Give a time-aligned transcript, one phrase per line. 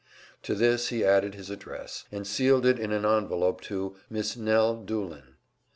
[0.41, 4.75] To this he added his address, and sealed it in an envelope to "Miss Nell
[4.77, 5.35] Doolin."